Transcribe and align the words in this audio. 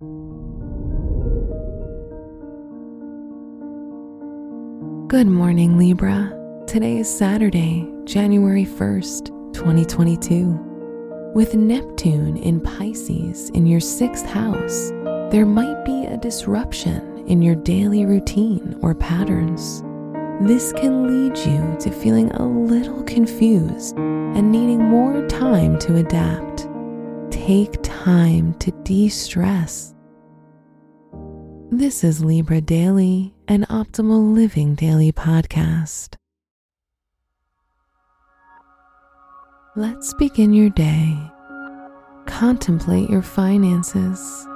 Good 0.00 0.06
morning, 5.26 5.76
Libra. 5.76 6.32
Today 6.68 6.98
is 6.98 7.12
Saturday, 7.12 7.92
January 8.04 8.64
1st, 8.64 9.52
2022. 9.52 11.32
With 11.34 11.56
Neptune 11.56 12.36
in 12.36 12.60
Pisces 12.60 13.50
in 13.50 13.66
your 13.66 13.80
sixth 13.80 14.24
house, 14.24 14.90
there 15.32 15.46
might 15.46 15.84
be 15.84 16.06
a 16.06 16.16
disruption 16.16 17.26
in 17.26 17.42
your 17.42 17.56
daily 17.56 18.06
routine 18.06 18.78
or 18.80 18.94
patterns. 18.94 19.82
This 20.46 20.72
can 20.74 21.08
lead 21.08 21.36
you 21.38 21.76
to 21.80 21.90
feeling 21.90 22.30
a 22.30 22.46
little 22.46 23.02
confused 23.02 23.96
and 23.96 24.52
needing 24.52 24.78
more 24.78 25.26
time 25.26 25.76
to 25.80 25.96
adapt. 25.96 26.68
Take 27.32 27.82
time 27.82 27.97
to 28.58 28.70
de 28.84 29.08
stress 29.08 29.94
this 31.70 32.02
is 32.02 32.24
Libra 32.24 32.62
Daily, 32.62 33.34
an 33.46 33.66
optimal 33.68 34.34
living 34.34 34.74
daily 34.74 35.12
podcast. 35.12 36.14
Let's 39.76 40.14
begin 40.14 40.54
your 40.54 40.70
day. 40.70 41.14
Contemplate 42.26 43.10
your 43.10 43.20
finances. 43.20 44.46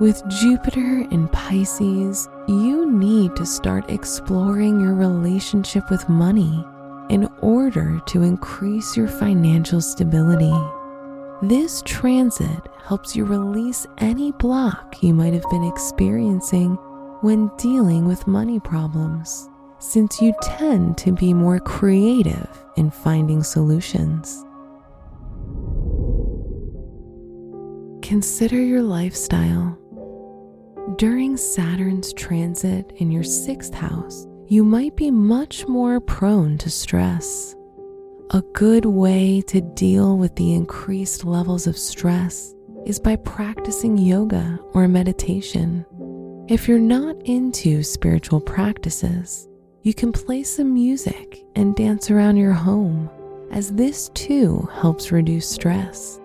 With 0.00 0.22
Jupiter 0.28 1.06
in 1.10 1.28
Pisces, 1.28 2.28
you 2.46 2.92
need 2.92 3.34
to 3.36 3.46
start 3.46 3.90
exploring 3.90 4.80
your 4.80 4.94
relationship 4.94 5.90
with 5.90 6.08
money 6.10 6.62
in 7.08 7.26
order 7.40 8.00
to 8.08 8.22
increase 8.22 8.98
your 8.98 9.08
financial 9.08 9.80
stability. 9.80 10.54
This 11.42 11.82
transit 11.84 12.68
helps 12.84 13.16
you 13.16 13.24
release 13.24 13.84
any 13.98 14.30
block 14.30 15.02
you 15.02 15.12
might 15.12 15.32
have 15.32 15.50
been 15.50 15.64
experiencing 15.64 16.74
when 17.22 17.50
dealing 17.56 18.06
with 18.06 18.28
money 18.28 18.60
problems, 18.60 19.50
since 19.80 20.22
you 20.22 20.32
tend 20.40 20.96
to 20.98 21.10
be 21.10 21.34
more 21.34 21.58
creative 21.58 22.48
in 22.76 22.92
finding 22.92 23.42
solutions. 23.42 24.44
Consider 28.06 28.62
your 28.62 28.82
lifestyle. 28.82 29.76
During 30.96 31.36
Saturn's 31.36 32.12
transit 32.12 32.92
in 32.98 33.10
your 33.10 33.24
sixth 33.24 33.74
house, 33.74 34.28
you 34.46 34.62
might 34.62 34.94
be 34.94 35.10
much 35.10 35.66
more 35.66 35.98
prone 35.98 36.56
to 36.58 36.70
stress 36.70 37.56
a 38.34 38.40
good 38.54 38.86
way 38.86 39.42
to 39.42 39.60
deal 39.60 40.16
with 40.16 40.34
the 40.36 40.54
increased 40.54 41.26
levels 41.26 41.66
of 41.66 41.76
stress 41.76 42.54
is 42.86 42.98
by 42.98 43.14
practicing 43.14 43.98
yoga 43.98 44.58
or 44.72 44.88
meditation. 44.88 45.84
If 46.48 46.66
you're 46.66 46.78
not 46.78 47.20
into 47.26 47.82
spiritual 47.82 48.40
practices, 48.40 49.48
you 49.82 49.92
can 49.92 50.12
play 50.12 50.44
some 50.44 50.72
music 50.72 51.44
and 51.56 51.76
dance 51.76 52.10
around 52.10 52.38
your 52.38 52.54
home, 52.54 53.10
as 53.50 53.70
this 53.72 54.08
too 54.14 54.66
helps 54.72 55.12
reduce 55.12 55.50
stress. 55.50 56.18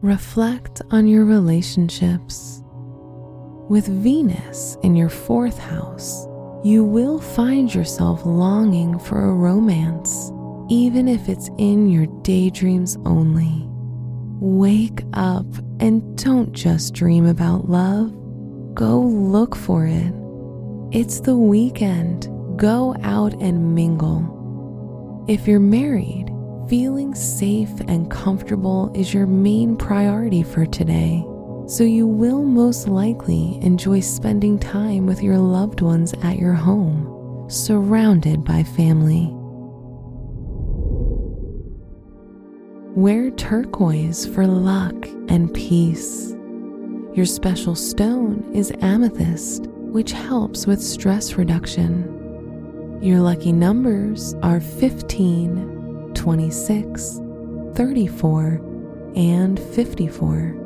Reflect 0.00 0.80
on 0.90 1.06
your 1.06 1.26
relationships. 1.26 2.62
With 3.68 3.86
Venus 3.86 4.78
in 4.82 4.96
your 4.96 5.10
fourth 5.10 5.58
house, 5.58 6.26
you 6.66 6.82
will 6.82 7.20
find 7.20 7.72
yourself 7.72 8.26
longing 8.26 8.98
for 8.98 9.22
a 9.22 9.32
romance, 9.32 10.32
even 10.68 11.06
if 11.06 11.28
it's 11.28 11.48
in 11.58 11.88
your 11.88 12.06
daydreams 12.22 12.96
only. 13.06 13.62
Wake 14.40 15.02
up 15.12 15.46
and 15.78 16.18
don't 16.18 16.52
just 16.52 16.92
dream 16.92 17.24
about 17.24 17.70
love. 17.70 18.10
Go 18.74 19.00
look 19.00 19.54
for 19.54 19.86
it. 19.86 20.12
It's 20.90 21.20
the 21.20 21.36
weekend. 21.36 22.28
Go 22.58 22.96
out 23.04 23.40
and 23.40 23.76
mingle. 23.76 25.24
If 25.28 25.46
you're 25.46 25.60
married, 25.60 26.26
feeling 26.68 27.14
safe 27.14 27.78
and 27.86 28.10
comfortable 28.10 28.90
is 28.92 29.14
your 29.14 29.28
main 29.28 29.76
priority 29.76 30.42
for 30.42 30.66
today 30.66 31.24
so 31.66 31.82
you 31.82 32.06
will 32.06 32.44
most 32.44 32.86
likely 32.86 33.58
enjoy 33.60 33.98
spending 33.98 34.56
time 34.58 35.04
with 35.04 35.20
your 35.20 35.38
loved 35.38 35.80
ones 35.80 36.14
at 36.22 36.38
your 36.38 36.52
home, 36.52 37.44
surrounded 37.48 38.44
by 38.44 38.62
family. 38.62 39.32
Wear 42.94 43.30
turquoise 43.32 44.26
for 44.26 44.46
luck 44.46 44.94
and 45.28 45.52
peace. 45.52 46.36
Your 47.14 47.26
special 47.26 47.74
stone 47.74 48.48
is 48.54 48.72
amethyst, 48.80 49.66
which 49.66 50.12
helps 50.12 50.66
with 50.66 50.80
stress 50.80 51.34
reduction. 51.34 52.12
Your 53.02 53.20
lucky 53.20 53.52
numbers 53.52 54.34
are 54.42 54.60
15, 54.60 56.12
26, 56.14 57.20
34, 57.74 58.60
and 59.16 59.58
54. 59.58 60.65